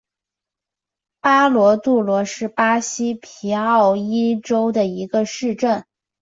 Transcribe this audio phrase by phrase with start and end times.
[1.21, 5.85] 巴罗杜罗是巴西皮奥伊州的一个市镇。